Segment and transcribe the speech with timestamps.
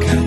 [0.00, 0.21] 가까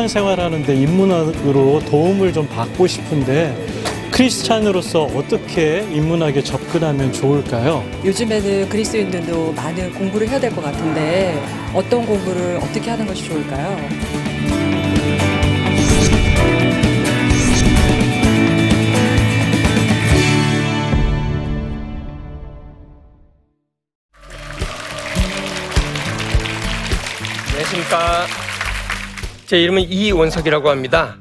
[0.00, 3.52] 신앙생활하는데 인문학으로 도움을 좀 받고 싶은데
[4.12, 7.84] 크리스찬으로서 어떻게 인문학에 접근하면 좋을까요?
[8.04, 11.42] 요즘에는 그리스도인들도 많은 공부를 해야 될 것 같은데
[11.74, 13.76] 어떤 공부를 어떻게 하는 것이 좋을까요?
[29.50, 31.16] 제 이름은 이원석이라고 합니다.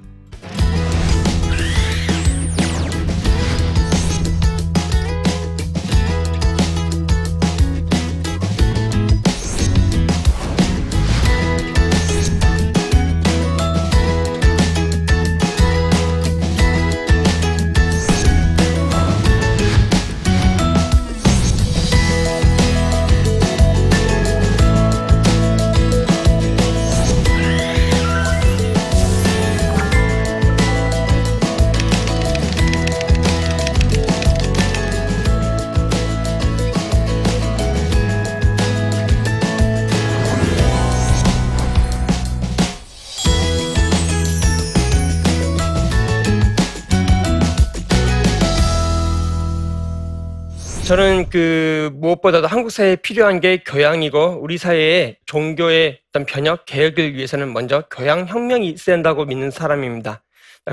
[50.90, 57.54] 저는 그 무엇보다도 한국 사회에 필요한 게 교양이고 우리 사회에 종교의 어떤 변혁 개혁을 위해서는
[57.54, 60.24] 먼저 교양 혁명이 있어야 한다고 믿는 사람입니다.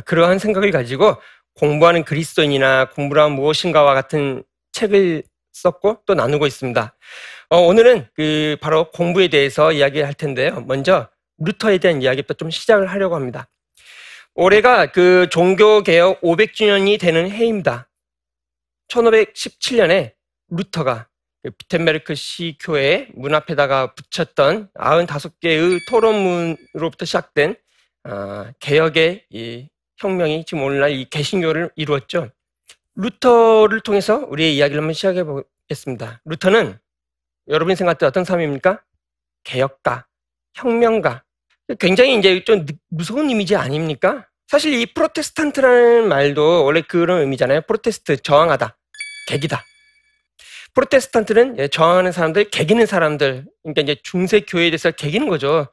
[0.07, 1.17] 그러한 생각을 가지고
[1.57, 5.23] 공부하는 그리스도인이나 공부란 무엇인가와 같은 책을
[5.53, 6.97] 썼고 또 나누고 있습니다.
[7.51, 10.65] 어, 오늘은 그 바로 공부에 대해서 이야기할 텐데요.
[10.67, 11.11] 먼저
[11.45, 13.51] 루터에 대한 이야기부터 좀 시작을 하려고 합니다.
[14.35, 17.86] 올해가 그 종교개혁 500주년이 되는 해입니다.
[18.89, 20.13] 1517년에
[20.49, 21.09] 루터가
[21.43, 27.57] 그 비텐베르크 시 교회 문 앞에다가 붙였던 95개의 토론문으로부터 시작된
[28.05, 32.31] 어, 개혁의 이 혁명이 지금 오늘날 이 개신교를 이루었죠.
[32.95, 36.21] 루터를 통해서 우리의 이야기를 한번 시작해 보겠습니다.
[36.25, 36.79] 루터는
[37.49, 38.83] 여러분이 생각할 때 어떤 사람입니까?
[39.45, 40.07] 개혁가,
[40.55, 41.23] 혁명가.
[41.79, 44.29] 굉장히 이제 좀 무서운 이미지 아닙니까?
[44.49, 47.63] 사실 이 프로테스탄트라는 말도 원래 그런 의미잖아요.
[47.63, 48.77] protest, 저항하다,
[49.29, 49.63] 개기다.
[50.75, 55.67] 프로테스탄트는 예, 저항하는 사람들, 개기는 사람들, 그러니까 이제 중세 교회에 대해서 개기는 거죠.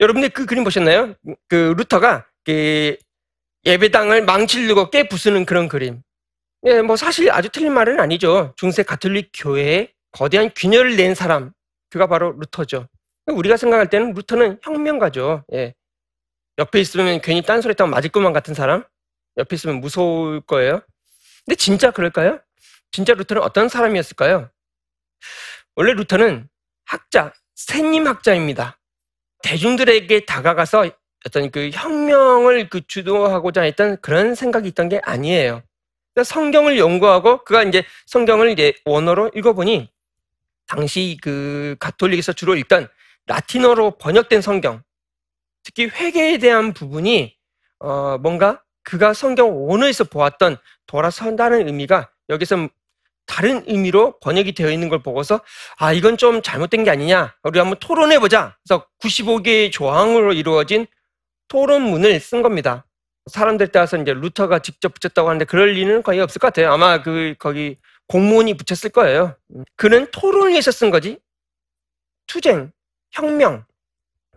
[0.00, 1.14] 여러분들 그 그림 보셨나요?
[1.48, 2.96] 그 루터가 그
[3.64, 6.02] 예배당을 망치려고 깨 부수는 그런 그림.
[6.66, 8.52] 예, 뭐 사실 아주 틀린 말은 아니죠.
[8.56, 11.52] 중세 가톨릭 교회에 거대한 균열을 낸 사람,
[11.88, 12.88] 그가 바로 루터죠.
[13.26, 15.44] 우리가 생각할 때는 루터는 혁명가죠.
[15.54, 15.74] 예.
[16.58, 18.84] 옆에 있으면 괜히 딴소리 했다고 맞을 것만 같은 사람?
[19.36, 20.82] 옆에 있으면 무서울 거예요.
[21.44, 22.40] 근데 진짜 그럴까요?
[22.90, 24.50] 진짜 루터는 어떤 사람이었을까요?
[25.76, 26.48] 원래 루터는
[26.84, 28.78] 학자, 새님 학자입니다.
[29.42, 30.90] 대중들에게 다가가서
[31.26, 35.62] 어떤 그 혁명을 그 주도하고자 했던 그런 생각이 있던 게 아니에요.
[36.14, 39.90] 그러니까 성경을 연구하고 그가 이제 성경을 이제 원어로 읽어보니
[40.66, 42.88] 당시 그 가톨릭에서 주로 읽던
[43.26, 44.82] 라틴어로 번역된 성경,
[45.68, 47.36] 특히 회개에 대한 부분이
[47.80, 50.56] 어 뭔가 그가 성경 원어에서 보았던
[50.86, 52.70] 돌아선다는 의미가 여기서
[53.26, 55.42] 다른 의미로 번역이 되어 있는 걸 보고서
[55.76, 57.36] 아 이건 좀 잘못된 게 아니냐.
[57.42, 58.56] 우리 한번 토론해 보자.
[58.66, 60.86] 그래서 95개의 조항으로 이루어진
[61.48, 62.86] 토론문을 쓴 겁니다.
[63.30, 66.72] 사람들 따라서 이제 루터가 직접 붙였다고 하는데 그럴 리는 거의 없을 것 같아요.
[66.72, 67.76] 아마 그 거기
[68.06, 69.36] 공무원이 붙였을 거예요.
[69.76, 71.18] 그는 토론을 위해서 쓴 거지.
[72.26, 72.72] 투쟁
[73.10, 73.64] 혁명 뭐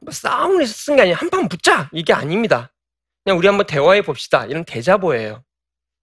[0.10, 2.72] 싸움을 위해서 쓴 게 아니라 한 판 붙자 이게 아닙니다
[3.24, 5.44] 그냥 우리 한번 대화해 봅시다 이런 대자보예요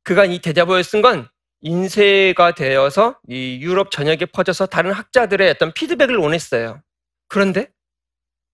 [0.04, 1.28] 그가 이 대자보에 쓴 건
[1.60, 6.80] 인쇄가 되어서 이 유럽 전역에 퍼져서 다른 학자들의 어떤 피드백을 원했어요.
[7.26, 7.68] 그런데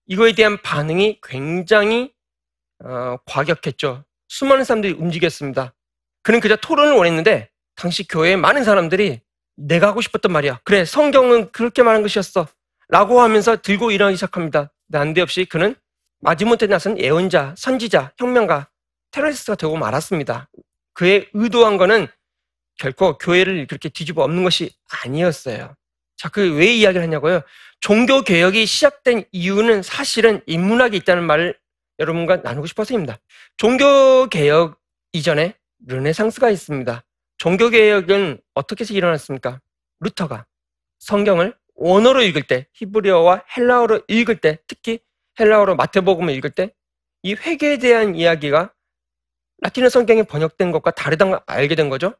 [0.07, 2.11] 이거에 대한 반응이 굉장히
[2.83, 4.03] 어, 과격했죠.
[4.27, 5.73] 수많은 사람들이 움직였습니다.
[6.23, 9.21] 그는 그저 토론을 원했는데 당시 교회에 많은 사람들이
[9.55, 10.61] 내가 하고 싶었던 말이야.
[10.63, 12.47] 그래, 성경은 그렇게 말한 것이었어.
[12.89, 14.71] 라고 하면서 들고 일어나기 시작합니다.
[14.87, 15.75] 난데없이 그는
[16.19, 18.69] 마지못해 나선 예언자, 선지자, 혁명가,
[19.11, 20.49] 테러리스트가 되고 말았습니다.
[20.93, 22.07] 그의 의도한 거는
[22.77, 24.71] 결코 교회를 그렇게 뒤집어 엎는 것이
[25.03, 25.75] 아니었어요.
[26.17, 27.41] 자, 그 왜 이야기를 하냐고요?
[27.79, 31.57] 종교 개혁이 시작된 이유는 사실은 인문학이 있다는 말을
[31.99, 33.17] 여러분과 나누고 싶어서입니다.
[33.57, 34.79] 종교 개혁
[35.13, 35.53] 이전에
[35.87, 37.03] 르네상스가 있습니다.
[37.37, 39.61] 종교 개혁은 어떻게 해서 일어났습니까?
[39.99, 40.45] 루터가
[40.99, 44.99] 성경을 원어로 읽을 때, 히브리어와 헬라어로 읽을 때, 특히
[45.39, 46.71] 헬라어로 마태복음을 읽을 때
[47.25, 48.71] 이 회개에 대한 이야기가
[49.63, 52.13] 라틴어 성경에 번역된 것과 다르다는 걸 알게 된 거죠.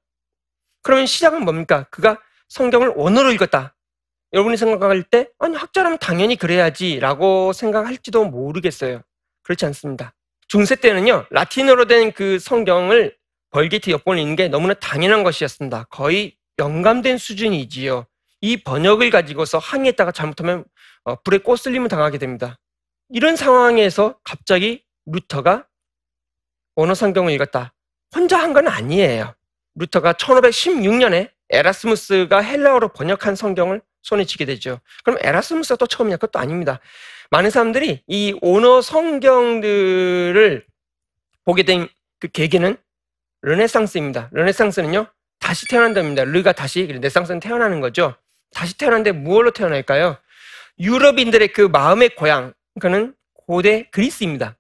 [0.81, 1.84] 그러면 시작은 뭡니까?
[1.92, 2.19] 그가
[2.50, 3.75] 성경을 원어로 읽었다.
[4.34, 9.04] 여러분이 생각할 때, 아니, 학자라면 당연히 그래야지 라고 생각할지도 모르겠어요.
[9.44, 10.16] 그렇지 않습니다.
[10.48, 13.16] 중세 때는요, 라틴어로 된 그 성경을
[13.51, 15.84] Vulgate 역본을 읽는 게 너무나 당연한 것이었습니다.
[15.92, 18.08] 거의 영감된 수준이지요.
[18.42, 20.66] 이 번역을 가지고서 항의했다가 잘못하면
[21.04, 22.58] 어, 불에 그슬림을 당하게 됩니다.
[23.10, 25.68] 이런 상황에서 갑자기 루터가
[26.76, 27.74] 원어 성경을 읽었다.
[28.16, 29.34] 혼자 한 건 아니에요.
[29.76, 34.80] 루터가 1516년에 에라스무스가 헬라어로 번역한 성경을 손에 쥐게 되죠.
[35.04, 36.18] 그럼 에라스무스가 또 처음이냐?
[36.18, 36.80] 그것도 아닙니다.
[37.32, 40.66] 많은 사람들이 이 원어 성경들을
[41.46, 41.88] 보게 된
[42.20, 42.78] 그 계기는
[43.42, 44.30] 르네상스입니다.
[44.32, 45.08] 르네상스는요,
[45.40, 46.24] 다시 태어난답니다.
[46.24, 48.16] 르가 다시, 르네상스는 태어나는 거죠.
[48.56, 50.18] 다시 태어났는데 무엇로 태어날까요?
[50.80, 53.13] 유럽인들의 그 마음의 고향, 그는
[53.46, 54.57] 고대 그리스입니다.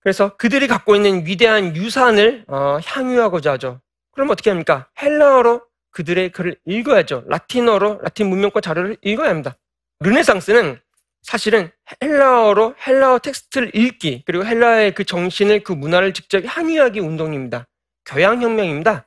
[0.00, 3.80] 그래서 그들이 갖고 있는 위대한 유산을 어, 향유하고자 하죠.
[4.12, 4.88] 그럼 어떻게 합니까?
[5.00, 7.24] 헬라어로 그들의 글을 읽어야죠.
[7.26, 9.56] 라틴어로 라틴 문명권 자료를 읽어야 합니다.
[10.00, 10.80] 르네상스는
[11.22, 11.70] 사실은
[12.02, 17.66] 헬라어로 헬라어 텍스트를 읽기 그리고 헬라어의 그 정신을 그 문화를 직접 향유하기 운동입니다.
[18.06, 19.06] 교양 혁명입니다.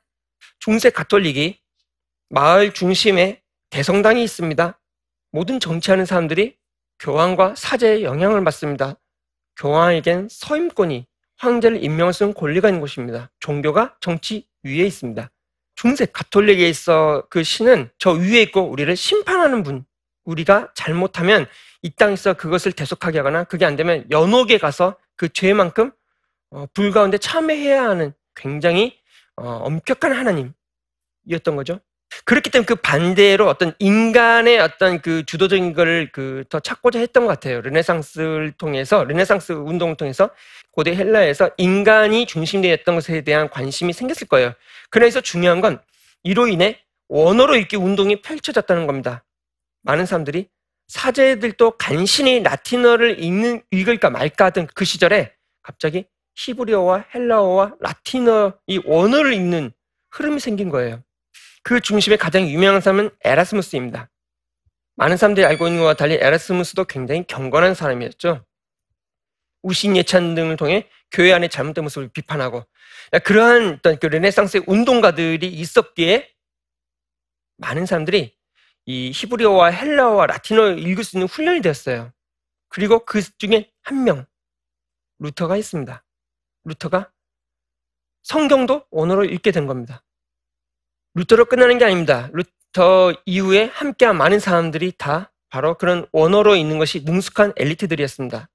[0.59, 1.59] 중세 가톨릭이
[2.29, 3.40] 마을 중심에
[3.71, 4.79] 대성당이 있습니다.
[5.31, 6.57] 모든 정치하는 사람들이
[7.00, 8.95] 교황과 사제의 영향을 받습니다.
[9.57, 11.07] 교황에겐 서임권이
[11.38, 13.31] 황제를 임명할 수 있는 권리가 있는 곳입니다.
[13.39, 15.31] 종교가 정치 위에 있습니다.
[15.75, 19.85] 중세 가톨릭에 있어 그 신은 저 위에 있고 우리를 심판하는 분.
[20.25, 21.47] 우리가 잘못하면
[21.81, 25.91] 이 땅에서 그것을 대속하게 하거나 그게 안 되면 연옥에 가서 그 죄만큼
[26.51, 29.00] 어, 불 가운데 참회해야 하는 굉장히
[29.38, 31.79] 어, 엄격한 하나님이었던 거죠.
[32.25, 37.29] 그렇기 때문에 그 반대로 어떤 인간의 어떤 그 주도적인 걸 그 더 찾고자 했던 것
[37.29, 37.61] 같아요.
[37.61, 40.29] 르네상스를 통해서, 르네상스 운동을 통해서
[40.71, 44.53] 고대 헬라에서 인간이 중심되었던 것에 대한 관심이 생겼을 거예요.
[44.89, 45.79] 그래서 중요한 건
[46.23, 46.79] 이로 인해
[47.09, 49.23] 원어로 읽기 운동이 펼쳐졌다는 겁니다.
[49.83, 50.47] 많은 사람들이
[50.87, 55.33] 사제들도 간신히 라틴어를 읽는, 읽을까 말까 하던 그 시절에
[55.63, 56.05] 갑자기
[56.35, 59.71] 히브리어와 헬라어와 라틴어 이 원어를 읽는
[60.11, 61.03] 흐름이 생긴 거예요.
[61.63, 64.09] 그 중심에 가장 유명한 사람은 에라스무스입니다.
[64.95, 68.45] 많은 사람들이 알고 있는 것과 달리 에라스무스도 굉장히 경건한 사람이었죠.
[69.63, 72.65] 우신 예찬 등을 통해 교회 안의 잘못된 모습을 비판하고
[73.23, 76.31] 그러한 어떤 그 르네상스의 운동가들이 있었기에
[77.57, 78.35] 많은 사람들이
[78.85, 82.12] 이 히브리어와 헬라어와 라틴어를 읽을 수 있는 훈련이 되었어요.
[82.69, 84.25] 그리고 그 중에 한 명,
[85.19, 86.03] 루터가 있습니다.
[86.63, 87.12] 루터가
[88.24, 90.03] 성경도 원어로 읽게 된 겁니다.
[91.13, 92.30] 루터로 끝나는 게 아닙니다.
[92.34, 98.50] 루터 이후에 함께한 많은 사람들이 다 바로 그런 원어로 읽는 것이 능숙한 엘리트들이었습니다.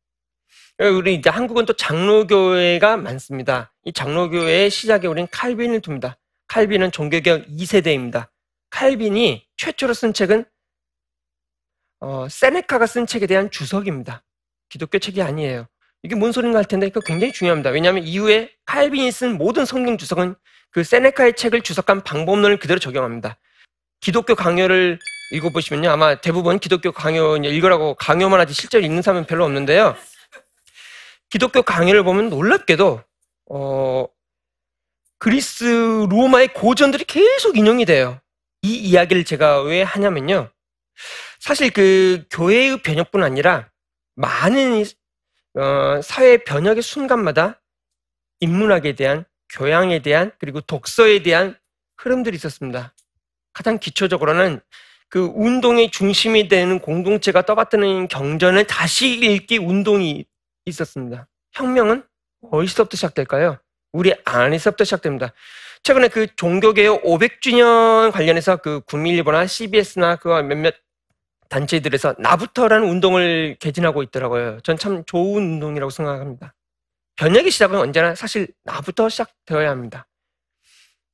[0.78, 3.72] 우리 이제 한국은 또 장로교회가 많습니다.
[3.84, 6.18] 이 장로교회의 시작에 우리는 칼빈을 둡니다.
[6.48, 8.28] 칼빈은 종교개혁 2세대입니다.
[8.70, 10.44] 칼빈이 최초로 쓴 책은
[12.00, 14.22] 어, 세네카가 쓴 책에 대한 주석입니다.
[14.68, 15.66] 기독교 책이 아니에요.
[16.02, 17.70] 이게 뭔 소린가 할 텐데 그거 굉장히 중요합니다.
[17.70, 20.34] 왜냐하면 이후에 칼빈이 쓴 모든 성경 주석은
[20.70, 23.38] 그 세네카의 책을 주석한 방법론을 그대로 적용합니다.
[24.00, 24.98] 기독교 강요를
[25.32, 25.90] 읽어보시면요.
[25.90, 29.96] 아마 대부분 기독교 강요 읽으라고 강요만 하지 실제로 읽는 사람은 별로 없는데요.
[31.30, 33.02] 기독교 강요를 보면 놀랍게도
[33.50, 34.06] 어,
[35.18, 38.20] 그리스 로마의 고전들이 계속 인용이 돼요.
[38.62, 40.50] 이 이야기를 제가 왜 하냐면요.
[41.40, 43.70] 사실 그 교회의 변혁뿐 아니라
[44.14, 44.84] 많은
[45.54, 47.62] 어, 사회 변혁의 순간마다
[48.40, 51.56] 인문학에 대한 교양에 대한 그리고 독서에 대한
[51.98, 52.94] 흐름들이 있었습니다.
[53.52, 54.60] 가장 기초적으로는
[55.08, 60.24] 그 운동의 중심이 되는 공동체가 떠받드는 경전을 다시 읽기 운동이
[60.66, 61.28] 있었습니다.
[61.52, 62.02] 혁명은
[62.50, 63.58] 어디서부터 시작될까요?
[63.92, 65.32] 우리 안에서부터 시작됩니다.
[65.84, 70.74] 최근에 그 종교개혁 500주년 관련해서 그 국민일보나 CBS나 그와 몇몇
[71.48, 74.58] 단체들에서 나부터라는 운동을 개진하고 있더라고요.
[74.62, 76.55] 전 참 좋은 운동이라고 생각합니다.
[77.16, 80.06] 변혁의 시작은 언제나 사실 나부터 시작되어야 합니다.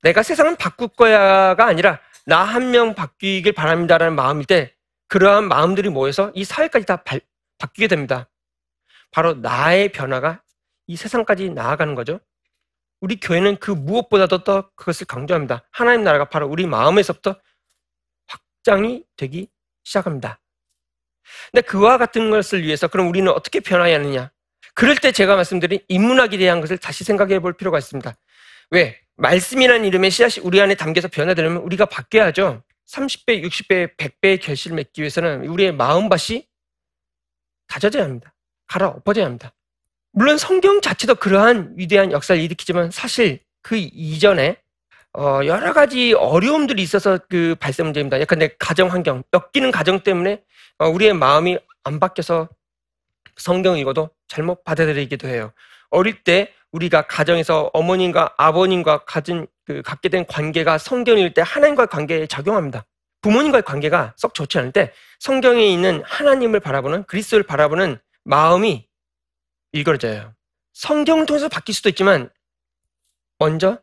[0.03, 4.75] 내가 세상을 바꿀 거야가 아니라 나 한 명 바뀌길 바랍니다라는 마음일 때
[5.09, 7.21] 그러한 마음들이 모여서 이 사회까지 다 발,
[7.59, 8.29] 바뀌게 됩니다.
[9.11, 10.43] 바로 나의 변화가
[10.87, 12.21] 이 세상까지 나아가는 거죠.
[13.01, 15.67] 우리 교회는 그 무엇보다도 더 그것을 강조합니다.
[15.71, 17.37] 하나님 나라가 바로 우리 마음에서부터
[18.29, 19.49] 확장이 되기
[19.85, 20.41] 시작합니다.
[21.51, 24.31] 근데 그와 같은 것을 위해서 그럼 우리는 어떻게 변화해야 하느냐?
[24.75, 28.15] 그럴 때 제가 말씀드린 인문학에 대한 것을 다시 생각해 볼 필요가 있습니다.
[28.71, 28.99] 왜?
[29.17, 32.63] 말씀이라는 이름의 씨앗이 우리 안에 담겨서 변화되려면 우리가 바뀌어야죠.
[32.89, 36.47] 30배, 60배, 100배의 결실을 맺기 위해서는 우리의 마음밭이
[37.69, 38.35] 다져져야 합니다.
[38.67, 39.53] 갈아 엎어져야 합니다.
[40.13, 44.57] 물론 성경 자체도 그러한 위대한 역사를 일으키지만 사실 그 이전에
[45.15, 48.21] 어, 여러 가지 어려움들이 있어서 그 발생 문제입니다.
[48.21, 50.43] 약간 내 가정 환경, 엮이는 가정 때문에
[50.79, 52.49] 어, 우리의 마음이 안 바뀌어서
[53.37, 55.53] 성경 읽어도 잘못 받아들이기도 해요.
[55.91, 62.27] 어릴 때 우리가 가정에서 어머님과 아버님과 가진 그 갖게 된 관계가 성경일 때 하나님과의 관계에
[62.27, 62.87] 적용합니다.
[63.21, 68.89] 부모님과의 관계가 썩 좋지 않을 때 성경에 있는 하나님을 바라보는 그리스도를 바라보는 마음이
[69.73, 70.35] 일그러져요.
[70.73, 72.31] 성경을 통해서 바뀔 수도 있지만
[73.39, 73.79] 먼저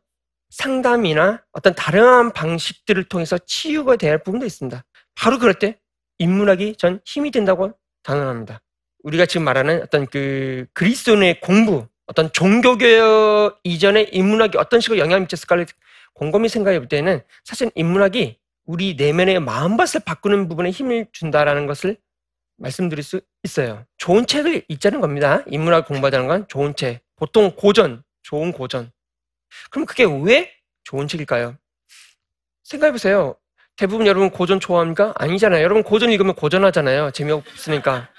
[0.50, 4.84] 상담이나 어떤 다른 방식들을 통해서 치유가 할 부분도 있습니다.
[5.14, 5.80] 바로 그럴 때
[6.18, 8.62] 인문학이 전 힘이 된다고 단언합니다.
[9.04, 15.66] 우리가 지금 말하는 어떤 그 그리스도인의 공부, 어떤 종교개혁 이전에 인문학이 어떤 식으로 영향을 미쳤을까를
[16.14, 21.98] 곰곰이 생각해 볼 때는 사실 인문학이 우리 내면의 마음밭을 바꾸는 부분에 힘을 준다라는 것을
[22.58, 23.86] 말씀드릴 수 있어요.
[23.98, 25.44] 좋은 책을 읽자는 겁니다.
[25.48, 27.02] 인문학 공부하자는 건 좋은 책.
[27.16, 28.92] 보통 고전, 좋은 고전.
[29.72, 30.52] 그럼 그게 왜
[30.84, 31.58] 좋은 책일까요?
[32.64, 33.36] 생각해 보세요.
[33.76, 35.14] 대부분 여러분 고전 좋아합니까?
[35.16, 35.64] 아니잖아요.
[35.64, 37.12] 여러분 고전 읽으면 고전하잖아요.
[37.12, 38.10] 재미없으니까.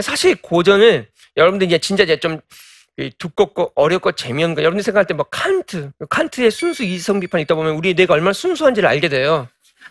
[0.00, 2.40] 사실 고전을 여러분들 이제 진짜 이제 좀
[3.18, 7.74] 두껍고 어렵고 재미없는 거 여러분들 생각할 때 뭐 칸트, 칸트의 순수 이성 비판 있다 보면
[7.74, 9.48] 우리 뇌가 얼마나 순수한지를 알게 돼요.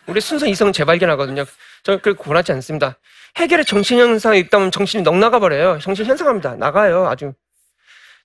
[0.08, 1.46] 우리 순수 이성은 재발견하거든요.
[1.84, 2.98] 저는 그렇게 권하지 않습니다.
[3.38, 5.80] 해결의 정신 현상이 있다 보면 정신이 넉 나가 버려요.
[5.82, 6.56] 정신 현상합니다.
[6.56, 7.08] 나가요.
[7.08, 7.34] 아주.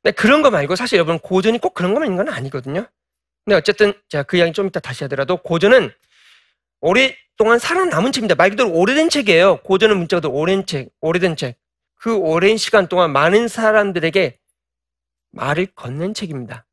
[0.03, 2.87] 근데 그런 거 말고 사실 여러분 고전이 꼭 그런 것만 있는 건 아니거든요.
[3.45, 5.93] 근데 어쨌든 제가 그 이야기 좀 이따 다시 하더라도 고전은
[6.81, 8.35] 오랫동안 살아남은 책입니다.
[8.35, 9.59] 말 그대로 오래된 책이에요.
[9.59, 11.57] 고전은 문자 그대로 오랜 책, 오래된 책.
[12.03, 14.37] 그 오랜 시간 동안 많은 사람들에게
[15.31, 16.67] 말을 건넨 책입니다.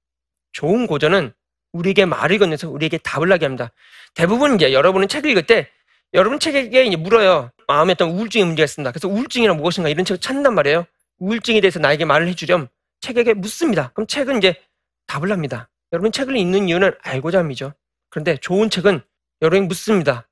[0.53, 1.33] 좋은 고전은
[1.71, 3.71] 우리에게 말을 건네서 우리에게 답을 하게 합니다.
[4.15, 5.69] 대부분 이제 여러분은 책을 읽을 때
[6.15, 7.51] 여러분 책에게 이제 물어요.
[7.67, 8.91] 마음에 어떤 우울증의 문제가 있습니다.
[8.91, 10.88] 그래서 우울증이란 무엇인가 이런 책을 찾는단 말이에요.
[11.19, 12.67] 우울증에 대해서 나에게 말을 해주렴.
[13.01, 13.91] 책에게 묻습니다.
[13.93, 14.59] 그럼 책은 이제
[15.05, 15.69] 답을 합니다.
[15.93, 17.74] 여러분 책을 읽는 이유는 알고자 함이죠.
[18.09, 19.03] 그런데 좋은 책은
[19.43, 20.27] 여러분이 묻습니다.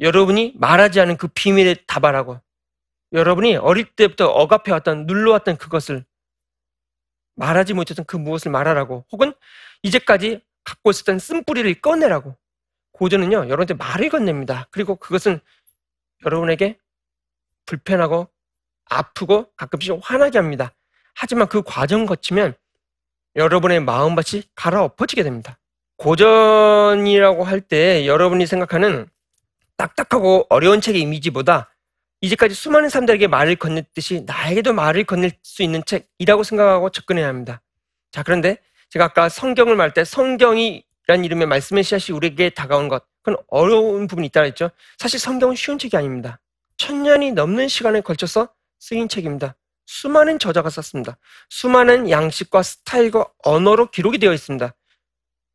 [0.00, 2.40] 여러분이 말하지 않은 그 비밀에 답하라고.
[3.12, 6.04] 여러분이 어릴 때부터 억압해왔던, 눌러왔던 그것을
[7.36, 9.04] 말하지 못했던 그 무엇을 말하라고.
[9.12, 9.34] 혹은
[9.82, 12.36] 이제까지 갖고 있었던 쓴뿌리를 꺼내라고.
[12.92, 14.68] 고전은요, 여러분한테 말을 건넵니다.
[14.70, 15.40] 그리고 그것은
[16.24, 16.78] 여러분에게
[17.66, 18.28] 불편하고
[18.86, 20.72] 아프고 가끔씩 화나게 합니다.
[21.14, 22.54] 하지만 그 과정 거치면
[23.36, 25.58] 여러분의 마음밭이 갈아엎어지게 됩니다.
[25.98, 29.08] 고전이라고 할 때 여러분이 생각하는
[29.76, 31.74] 딱딱하고 어려운 책의 이미지보다
[32.20, 37.62] 이제까지 수많은 사람들에게 말을 건넸듯이 나에게도 말을 건넬 수 있는 책이라고 생각하고 접근해야 합니다.
[38.10, 38.58] 자, 그런데
[38.88, 44.42] 제가 아까 성경을 말때 성경이란 이름의 말씀의 씨앗이 우리에게 다가온 것, 그건 어려운 부분이 있다
[44.42, 44.70] 했죠.
[44.98, 46.40] 사실 성경은 쉬운 책이 아닙니다.
[46.78, 49.56] 천년이 넘는 시간에 걸쳐서 쓰인 책입니다.
[49.86, 51.18] 수많은 저자가 썼습니다.
[51.48, 54.74] 수많은 양식과 스타일과 언어로 기록이 되어 있습니다.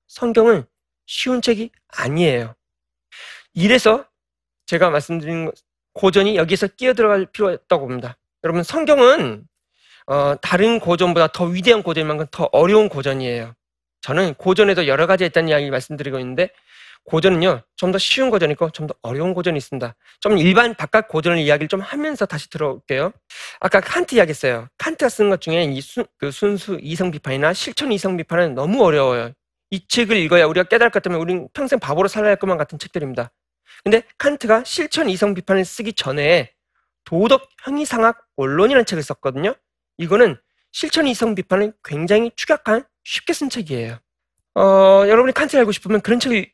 [0.08, 0.66] 성경은
[1.06, 2.56] 쉬운 책이 아니에요.
[3.54, 4.06] 이래서
[4.66, 5.52] 제가 말씀드린
[5.94, 8.18] 고전이 여기서 끼어 들어갈 필요가 있다고 봅니다.
[8.44, 9.44] 여러분, 성경은
[10.08, 13.54] 어, 다른 고전보다 더 위대한 고전인 만큼 더 어려운 고전이에요.
[14.02, 16.50] 저는 고전에도 여러 가지 있다는 이야기 말씀드리고 있는데
[17.06, 19.96] 고전은요, 좀 더 쉬운 고전이 있고 좀 더 어려운 고전이 있습니다.
[20.22, 23.12] 좀 일반 바깥 고전을 이야기를 좀 하면서 다시 들어올게요.
[23.60, 24.68] 아까 칸트 이야기했어요.
[24.78, 29.32] 칸트가 쓴 것 중에 이 순, 그 순수 이성 비판이나 실천 이성 비판은 너무 어려워요.
[29.72, 33.32] 이 책을 읽어야 우리가 깨달을 것 같으면 우리는 평생 바보로 살아야 할 것만 같은 책들입니다.
[33.84, 36.52] 근데 칸트가 실천 이성 비판을 쓰기 전에
[37.06, 39.56] 도덕 형이상학 원론이라는 책을 썼거든요.
[39.98, 40.38] 이거는
[40.72, 43.98] 실천 이성 비판을 굉장히 축약한 쉽게 쓴 책이에요.
[44.56, 46.52] 어, 여러분이 칸트를 알고 싶으면 그런 책을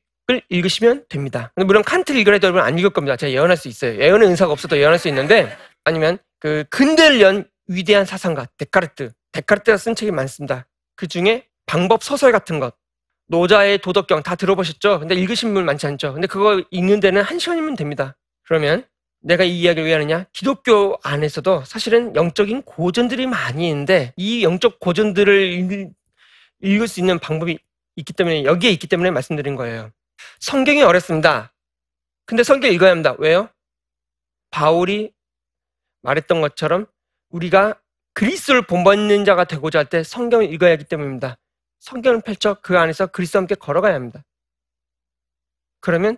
[0.50, 1.52] 읽으시면 됩니다.
[1.56, 3.16] 물론 칸트를 읽으라도 여러분 안 읽을 겁니다.
[3.16, 4.00] 제가 예언할 수 있어요.
[4.00, 9.12] 예언의 은사가 없어도 예언할 수 있는데 아니면 그 근대를 연 위대한 사상가 데카르트.
[9.32, 10.68] 데카르트가 쓴 책이 많습니다.
[10.96, 12.76] 그 중에 방법 소설 같은 것,
[13.28, 15.00] 노자의 도덕경 다 들어보셨죠?
[15.00, 16.14] 근데 읽으신 분 많지 않죠?
[16.14, 18.16] 근데 그거 읽는 데는 한 시간이면 됩니다.
[18.44, 18.86] 그러면
[19.22, 20.26] 내가 이 이야기를 왜 하느냐?
[20.32, 25.92] 기독교 안에서도 사실은 영적인 고전들이 많이 있는데 이 영적 고전들을 읽,
[26.62, 27.60] 읽을 수 있는 방법이
[27.98, 29.92] 있기 때문에 여기에 있기 때문에 말씀드린 거예요.
[30.40, 31.54] 성경이 어렵습니다.
[32.26, 33.16] 근데 성경 읽어야 합니다.
[33.20, 33.50] 왜요?
[34.52, 35.12] 바울이
[36.04, 36.86] 말했던 것처럼
[37.30, 37.80] 우리가
[38.14, 41.38] 그리스도를 본받는 자가 되고자 할 때 성경을 읽어야 하기 때문입니다.
[41.80, 44.24] 성경을 펼쳐 그 안에서 그리스도와 함께 걸어가야 합니다.
[45.80, 46.18] 그러면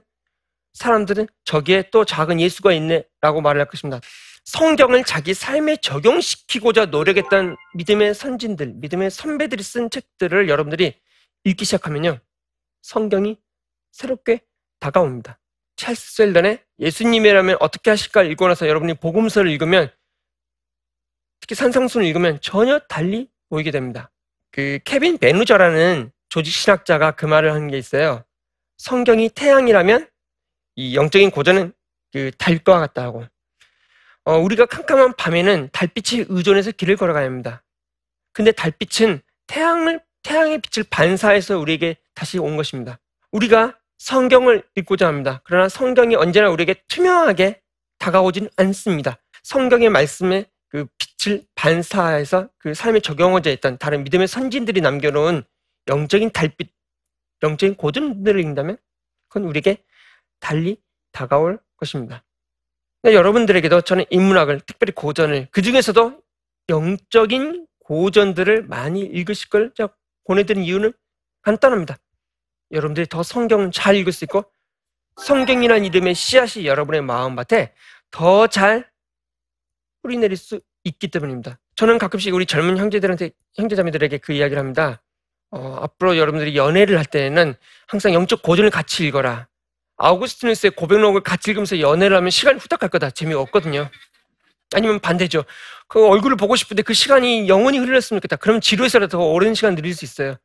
[0.73, 3.99] 사람들은 저기에 또 작은 예수가 있네라고 말을 할 것입니다.
[4.45, 10.99] 성경을 자기 삶에 적용시키고자 노력했던 믿음의 선진들, 믿음의 선배들이 쓴 책들을 여러분들이
[11.43, 12.19] 읽기 시작하면요.
[12.81, 13.37] 성경이
[13.91, 14.41] 새롭게
[14.79, 15.39] 다가옵니다.
[15.75, 19.91] 찰스 셀던의 예수님이라면 어떻게 하실까 읽고 나서 여러분이 복음서를 읽으면
[21.39, 24.11] 특히 산상순을 읽으면 전혀 달리 보이게 됩니다.
[24.51, 28.23] 그 케빈 베누저라는 조직 신학자가 그 말을 하는 게 있어요.
[28.77, 30.09] 성경이 태양이라면
[30.75, 31.73] 이 영적인 고전은
[32.11, 33.25] 그 달과 같다고.
[34.25, 37.63] 어, 우리가 캄캄한 밤에는 달빛에 의존해서 길을 걸어가야 합니다.
[38.31, 42.99] 근데 달빛은 태양을 태양의 빛을 반사해서 우리에게 다시 온 것입니다.
[43.31, 45.41] 우리가 성경을 읽고자 합니다.
[45.43, 47.61] 그러나 성경이 언제나 우리에게 투명하게
[47.97, 49.17] 다가오진 않습니다.
[49.43, 55.43] 성경의 말씀에 그 빛을 반사해서 그 삶에 적용하자 했던 다른 믿음의 선진들이 남겨놓은
[55.87, 56.71] 영적인 달빛,
[57.43, 58.77] 영적인 고전들을 읽는다면
[59.27, 59.83] 그건 우리에게
[60.39, 62.23] 달리 다가올 것입니다.
[63.03, 66.21] 여러분들에게도 저는 인문학을, 특별히 고전을, 그 중에서도
[66.69, 69.93] 영적인 고전들을 많이 읽으실 걸 제가
[70.25, 70.93] 보내드린 이유는
[71.41, 71.97] 간단합니다.
[72.71, 74.43] 여러분들이 더 성경을 잘 읽을 수 있고
[75.21, 77.73] 성경이라는 이름의 씨앗이 여러분의 마음밭에
[78.11, 78.88] 더 잘
[80.01, 81.59] 뿌리내릴 수 있기 때문입니다.
[81.75, 85.01] 저는 가끔씩 우리 젊은 형제들한테 형제자매들에게 그 이야기를 합니다.
[85.51, 87.55] 어, 앞으로 여러분들이 연애를 할 때는
[87.87, 89.47] 항상 영적 고전을 같이 읽어라.
[89.97, 93.09] 아우구스티누스의 고백록을 같이 읽으면서 연애를 하면 시간이 후딱 갈 거다.
[93.11, 93.89] 재미없거든요.
[94.73, 95.43] 아니면 반대죠.
[95.87, 98.35] 그 얼굴을 보고 싶은데 그 시간이 영원히 흘렀으면 좋겠다.
[98.37, 100.35] 그러면 지루해서라도 더 오랜 시간 누릴 수 있어요.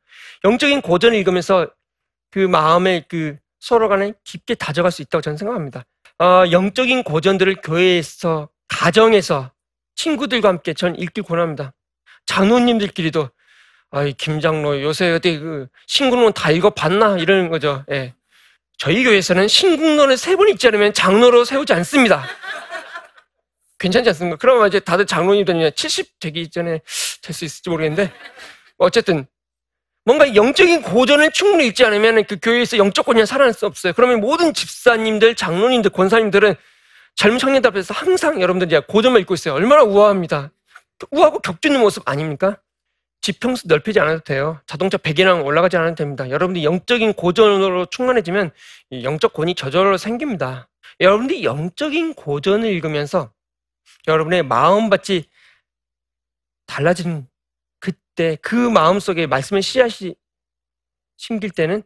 [0.43, 1.69] 영적인 고전을 읽으면서
[2.31, 5.85] 그 마음에 그 서로 간에 깊게 다져갈 수 있다고 저는 생각합니다.
[6.19, 9.51] 어, 영적인 고전들을 교회에서, 가정에서,
[9.95, 11.73] 친구들과 함께 전 읽길 권합니다.
[12.25, 13.29] 장로님들끼리도,
[13.91, 17.17] 아이, 김장로, 요새 어디 그, 신국론 다 읽어봤나?
[17.19, 17.85] 이러는 거죠.
[17.91, 18.13] 예.
[18.77, 22.25] 저희 교회에서는 신국론을 세 번 읽지 않으면 장로로 세우지 않습니다.
[23.79, 24.37] 괜찮지 않습니까?
[24.37, 26.81] 그러면 이제 다들 장로님 되면 70 되기 전에
[27.21, 28.11] 될 수 있을지 모르겠는데,
[28.77, 29.25] 어쨌든,
[30.03, 33.93] 뭔가 영적인 고전을 충분히 읽지 않으면 그 교회에서 영적 권위가 살아날 수 없어요.
[33.93, 36.55] 그러면 모든 집사님들, 장로님들, 권사님들은
[37.15, 39.53] 젊은 청년들 앞에서 항상 여러분들 이제 고전만 읽고 있어요.
[39.53, 40.51] 얼마나 우아합니다.
[41.11, 42.57] 우아하고 격주는 모습 아닙니까?
[43.21, 44.61] 지평수 넓히지 않아도 돼요.
[44.67, 46.29] 자동차 배기량 올라가지 않아도 됩니다.
[46.29, 48.51] 여러분들이 영적인 고전으로 충만해지면
[49.01, 50.69] 영적 권위 저절로 생깁니다.
[50.99, 53.33] 여러분들이 영적인 고전을 읽으면서
[54.07, 55.23] 여러분의 마음밭이
[56.67, 57.27] 달라지는
[57.79, 60.15] 그때 그 마음속에 말씀의 씨앗이
[61.17, 61.81] 심길 때는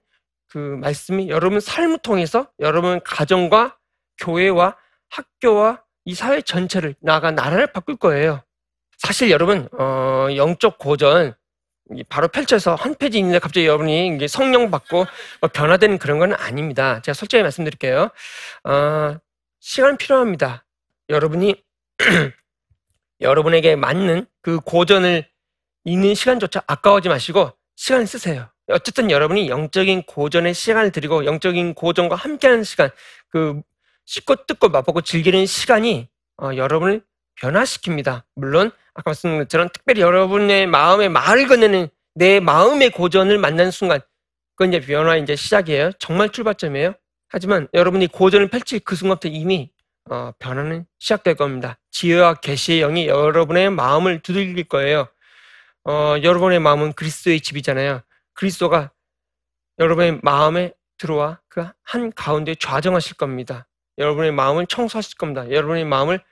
[0.47, 3.77] 그 말씀이 여러분 삶을 통해서 여러분 가정과
[4.17, 4.75] 교회와
[5.09, 8.41] 학교와 이 사회 전체를 나아가 나라를 바꿀 거예요.
[8.97, 11.33] 사실 여러분 어, 영적 고전
[12.07, 15.05] 바로 펼쳐서 한 페이지 있는데 갑자기 여러분이 성령 받고
[15.41, 17.01] 뭐 변화되는 그런 건 아닙니다.
[17.01, 18.09] 제가 솔직히 말씀드릴게요.
[18.63, 19.17] 어,
[19.59, 20.65] 시간 필요합니다.
[21.09, 21.55] 여러분이
[23.21, 25.27] 여러분에게 맞는 그 고전을
[25.85, 28.49] 읽는 시간조차 아까워하지 마시고 시간 쓰세요.
[28.67, 32.91] 어쨌든 여러분이 영적인 고전에 시간을 드리고 영적인 고전과 함께하는 시간,
[33.29, 33.61] 그
[34.09, 36.07] 씻고 뜯고 맛보고 즐기는 시간이
[36.41, 37.03] 어, 여러분을
[37.39, 38.23] 변화시킵니다.
[38.35, 44.01] 물론 아까 말씀드린 것처럼 특별히 여러분의 마음의 말을 건네는 내 마음의 고전을 만나는 순간
[44.55, 45.91] 그건 이제 변화 이제 시작이에요.
[45.99, 46.95] 정말 출발점이에요.
[47.29, 49.71] 하지만 여러분이 고전을 펼칠 그 순간부터 이미
[50.09, 51.77] 어, 변화는 시작될 겁니다.
[51.91, 55.07] 지혜와 계시의 영이 여러분의 마음을 두들길 거예요.
[55.85, 58.01] 어, 여러분의 마음은 그리스도의 집이잖아요.
[58.33, 58.91] 그리스도가
[59.77, 63.68] 여러분의 마음에 들어와 그 한 가운데 좌정하실 겁니다.
[63.99, 65.49] 여러분의 마음을 청소하실 겁니다.
[65.49, 66.23] 여러분의 마음을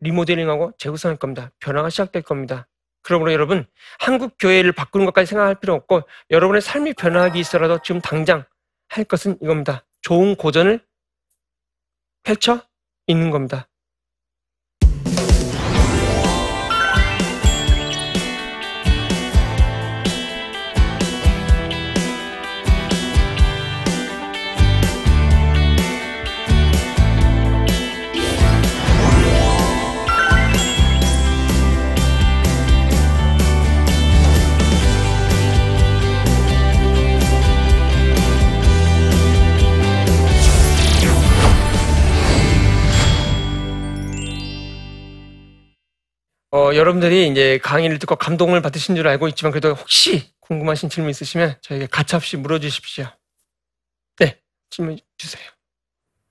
[0.00, 1.50] 리모델링하고 재구성할 겁니다.
[1.60, 2.68] 변화가 시작될 겁니다.
[3.02, 3.66] 그러므로 여러분
[3.98, 8.44] 한국 교회를 바꾸는 것까지 생각할 필요 없고 여러분의 삶이 변화하기 있어라도 지금 당장
[8.88, 9.84] 할 것은 이겁니다.
[10.02, 10.80] 좋은 고전을
[12.22, 12.62] 펼쳐
[13.06, 13.68] 있는 겁니다.
[46.54, 51.56] 어, 여러분들이 이제 강의를 듣고 감동을 받으신 줄 알고 있지만 그래도 혹시 궁금하신 질문 있으시면
[51.62, 53.06] 저에게 가차없이 물어주십시오.
[54.20, 54.38] 네,
[54.70, 55.42] 질문 주세요.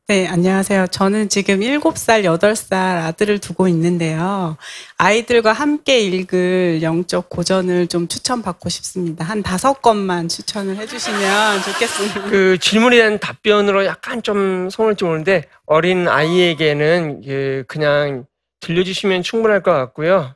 [0.07, 0.87] 네, 안녕하세요.
[0.87, 4.55] 저는 지금 7살, 8살 아들을 두고 있는데요.
[4.97, 9.25] 아이들과 함께 읽을 영적 고전을 좀 추천받고 싶습니다.
[9.25, 12.21] 한 다섯 권만 추천을 해주시면 좋겠습니다.
[12.29, 18.25] 그 질문에 대한 답변으로 약간 좀 손을지 모르는데 어린 아이에게는 그 그냥
[18.63, 20.35] 들려주시면 충분할 것 같고요.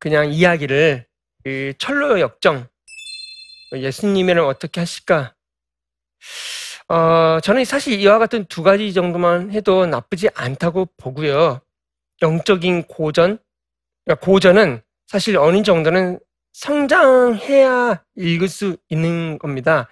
[0.00, 1.06] 그냥 이야기를
[1.44, 2.66] 그 철로 역정
[3.72, 5.34] 예수님이는 어떻게 하실까?
[6.88, 11.60] 어, 저는 사실 이와 같은 두 가지 정도만 해도 나쁘지 않다고 보고요.
[12.20, 13.38] 영적인 고전,
[14.04, 16.18] 그러니까 고전은 사실 어느 정도는
[16.54, 19.88] 성장해야 읽을 수 있는 겁니다.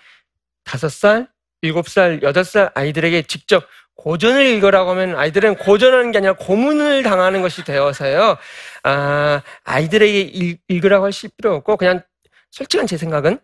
[0.65, 1.29] 다섯 살,
[1.63, 3.65] 일곱 살, 여덟 살 아이들에게 직접
[3.97, 8.37] 고전을 읽으라고 하면 아이들은 고전하는 게 아니라 고문을 당하는 것이 되어서요.
[8.83, 12.03] 아, 아이들에게 읽, 읽으라고 하실 필요 없고 그냥
[12.51, 13.39] 솔직한 제 생각은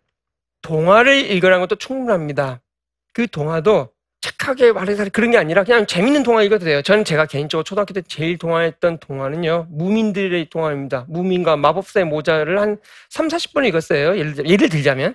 [0.60, 2.60] 동화를 읽으라는 것도 충분합니다.
[3.12, 6.80] 그 동화도 착하게 말해서 그런 게 아니라 그냥 재밌는 동화 읽어도 돼요.
[6.80, 9.66] 저는 제가 개인적으로 초등학교 때 제일 동화했던 동화는요.
[9.70, 11.06] 무민들의 동화입니다.
[11.08, 12.78] 무민과 마법사의 모자를 한
[13.10, 14.16] 3, 40번 읽었어요.
[14.16, 15.14] 예를, 예를 들자면.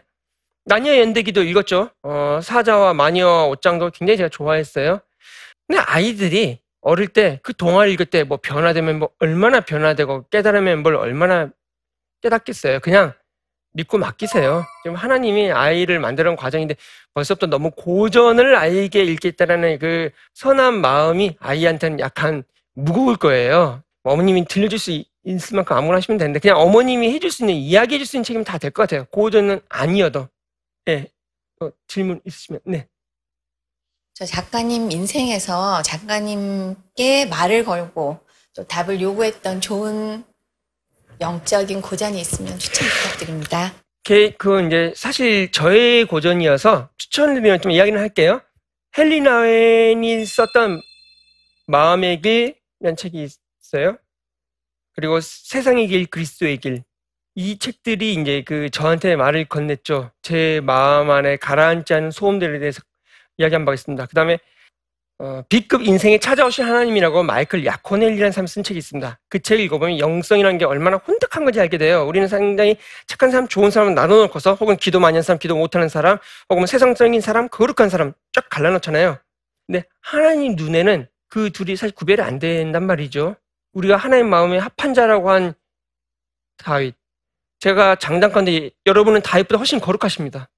[0.67, 1.89] 나니아 연대기도 읽었죠.
[2.03, 4.99] 어, 사자와 마녀 옷장도 굉장히 제가 좋아했어요.
[5.67, 10.95] 근데 아이들이 어릴 때 그 동화를 읽을 때 뭐 변화되면 뭐 얼마나 변화되고 깨달으면 뭘
[10.95, 11.49] 얼마나
[12.21, 12.79] 깨닫겠어요.
[12.81, 13.13] 그냥
[13.73, 14.65] 믿고 맡기세요.
[14.83, 16.75] 지금 하나님이 아이를 만드는 과정인데
[17.13, 22.43] 벌써부터 너무 고전을 아이에게 읽겠다라는 그 선한 마음이 아이한테는 약간
[22.75, 23.83] 무거울 거예요.
[24.03, 28.07] 어머님이 들려줄 수 있을 만큼 아무나 하시면 되는데 그냥 어머님이 해줄 수 있는 이야기 해줄
[28.07, 29.05] 수 있는 책임은 다될 것 같아요.
[29.11, 30.27] 고전은 아니어도.
[30.87, 31.11] 네.
[31.59, 32.87] 어, 질문 있으시면 네.
[34.13, 38.19] 저 작가님 인생에서 작가님께 말을 걸고
[38.55, 40.23] 또 답을 요구했던 좋은
[41.19, 43.73] 영적인 고전이 있으면 추천 부탁드립니다.
[44.03, 48.41] 그건 이제 사실 저의 고전이어서 추천을 드리면 좀 이야기는 할게요.
[48.97, 50.81] 헨리 나 웬이 썼던
[51.67, 53.27] 마음의 길이라는 책이
[53.61, 53.97] 있어요.
[54.93, 56.83] 그리고 세상의 길, 그리스도의 길.
[57.39, 60.09] 이 책들이 이제 그 저한테 말을 건넸죠.
[60.23, 62.81] 제 마음 안에 가라앉지 않은 소음들에 대해서
[63.37, 64.07] 이야기 한번 하겠습니다.
[64.07, 64.39] 그 다음에
[65.19, 69.19] 어, B급 인생에 찾아오신 하나님이라고 마이클 야코넬이라는 사람 쓴 책이 있습니다.
[69.29, 72.07] 그 책을 읽어보면 영성이라는 게 얼마나 혼탁한 건지 알게 돼요.
[72.07, 76.17] 우리는 상당히 착한 사람, 좋은 사람 나눠놓고서 혹은 기도 많이 하는 사람, 기도 못하는 사람,
[76.49, 79.19] 혹은 세상적인 사람, 거룩한 사람 쫙 갈라놓잖아요.
[79.67, 83.35] 근데 하나님 눈에는 그 둘이 사실 구별이 안 된단 말이죠.
[83.73, 85.53] 우리가 하나님 마음에 합한 자라고 한
[86.57, 86.95] 다윗.
[87.59, 90.49] 제가 장담컨대 여러분은 다윗보다 훨씬 거룩하십니다.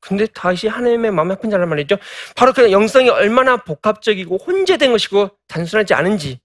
[0.00, 1.96] 근데 다시 하나님의 마음에 아픈 자란 말이죠.
[2.36, 6.38] 바로 그 영성이 얼마나 복합적이고 혼재된 것이고 단순하지 않은지를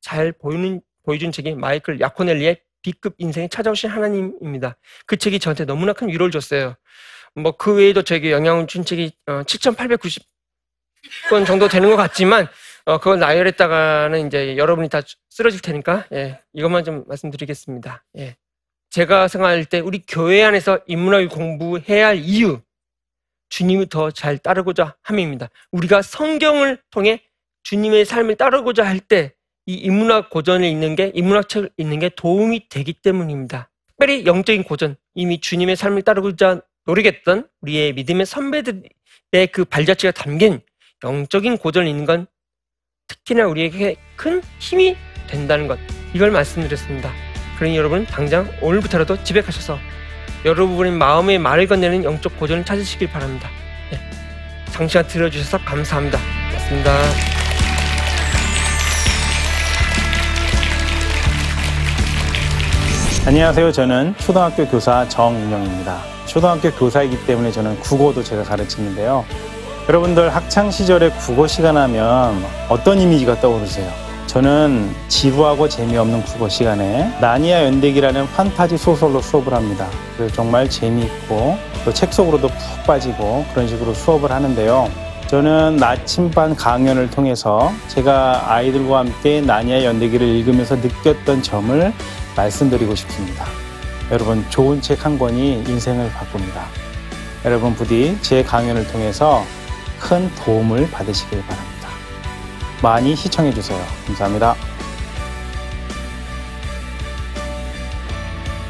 [0.00, 4.76] 잘 보이는, 보여준 책이 마이클 야코넬리의 B급 인생에 찾아오신 하나님입니다.
[5.06, 6.76] 그 책이 저한테 너무나 큰 위로를 줬어요.
[7.34, 10.22] 뭐 그 외에도 저에게 영향을 준 책이 7,890권
[11.32, 12.48] 어, 정도 되는 것 같지만
[12.84, 18.04] 어, 그걸 나열했다가는 이제 여러분이 다 쓰러질 테니까 예, 이것만 좀 말씀드리겠습니다.
[18.18, 18.36] 예.
[18.90, 22.60] 제가 생각할 때 우리 교회 안에서 인문학을 공부해야 할 이유,
[23.50, 25.48] 주님을 더 잘 따르고자 함입니다.
[25.72, 27.22] 우리가 성경을 통해
[27.62, 29.32] 주님의 삶을 따르고자 할 때
[29.66, 33.70] 이 인문학 고전을 읽는 게, 인문학 책을 읽는 게 도움이 되기 때문입니다.
[33.86, 38.82] 특별히 영적인 고전, 이미 주님의 삶을 따르고자 노력했던 우리의 믿음의 선배들의
[39.52, 40.60] 그 발자취가 담긴
[41.04, 42.26] 영적인 고전을 읽는 건
[43.06, 44.96] 특히나 우리에게 큰 힘이
[45.28, 45.78] 된다는 것,
[46.14, 47.29] 이걸 말씀드렸습니다.
[47.60, 49.78] 그러니 여러분 당장 오늘부터라도 집에 가셔서
[50.46, 53.50] 여러분의 마음의 말을 건네는 영적 고전을 찾으시길 바랍니다.
[53.90, 54.00] 네.
[54.70, 56.18] 장시간 들어주셔서 감사합니다.
[56.48, 56.90] 고맙습니다.
[63.26, 63.72] 안녕하세요.
[63.72, 66.00] 저는 초등학교 교사 정인영입니다.
[66.24, 69.26] 초등학교 교사이기 때문에 저는 국어도 제가 가르치는데요.
[69.86, 74.09] 여러분들 학창 시절에 국어 시간 하면 어떤 이미지가 떠오르세요?
[74.30, 79.88] 저는 지루하고 재미없는 국어 시간에 나니아 연대기라는 판타지 소설로 수업을 합니다.
[80.16, 84.88] 그래서 정말 재미있고 또 책 속으로도 푹 빠지고 그런 식으로 수업을 하는데요.
[85.26, 91.92] 저는 나침반 강연을 통해서 제가 아이들과 함께 나니아 연대기를 읽으면서 느꼈던 점을
[92.36, 93.46] 말씀드리고 싶습니다.
[94.12, 96.66] 여러분 좋은 책 한 권이 인생을 바꿉니다.
[97.44, 99.42] 여러분 부디 제 강연을 통해서
[99.98, 101.69] 큰 도움을 받으시길 바랍니다.
[102.82, 103.78] 많이 시청해 주세요.
[104.06, 104.54] 감사합니다.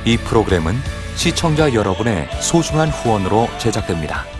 [0.04, 0.74] 이 프로그램은
[1.14, 4.39] 시청자 여러분의 소중한 후원으로 제작됩니다.